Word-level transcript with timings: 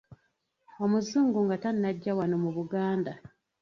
Omuzungu 0.83 1.37
nga 1.45 1.55
tannajja 1.63 2.11
wano 2.17 2.35
mu 2.43 2.49
Buganda. 2.57 3.13